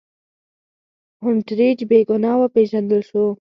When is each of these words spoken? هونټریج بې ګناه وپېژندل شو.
هونټریج 1.23 1.77
بې 1.89 1.99
ګناه 2.09 2.35
وپېژندل 2.39 3.01
شو. 3.09 3.25